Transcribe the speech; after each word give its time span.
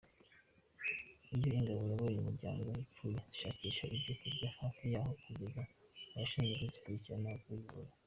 Iyo 1.35 1.47
ingabo 1.57 1.79
iyoboye 1.83 2.15
umuryango 2.17 2.67
ipfuye 2.83 3.17
zishakisha 3.27 3.83
ibyo 3.97 4.13
kurya 4.19 4.47
hafi 4.57 4.83
yayo, 4.93 5.13
kugeza 5.23 5.61
abashinzwe 6.13 6.53
kuzikurikirana 6.61 7.29
bayibonye. 7.47 7.91